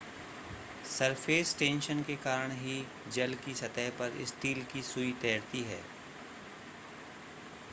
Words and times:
surface 0.89 1.55
tension 1.59 2.01
के 2.03 2.15
कारण 2.23 2.51
ही 2.61 2.81
जल 3.13 3.33
की 3.45 3.53
सतह 3.55 3.89
पर 3.99 4.25
स्टील 4.25 4.63
की 4.73 4.81
सूई 4.83 5.11
तैरती 5.21 5.61
है 5.63 5.79